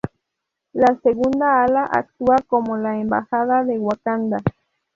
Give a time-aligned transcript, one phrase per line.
[0.73, 4.39] La segunda ala actúa como la Embajada de Wakanda.